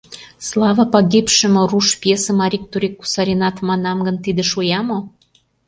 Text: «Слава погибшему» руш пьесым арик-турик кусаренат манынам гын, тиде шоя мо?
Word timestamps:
«Слава 0.47 0.83
погибшему» 0.93 1.61
руш 1.71 1.87
пьесым 2.01 2.37
арик-турик 2.45 2.93
кусаренат 2.99 3.55
манынам 3.67 3.99
гын, 4.05 4.15
тиде 4.23 4.43
шоя 4.51 4.81
мо? 4.87 4.99